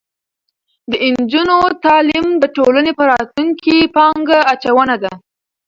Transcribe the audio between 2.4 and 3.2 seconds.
د ټولنې په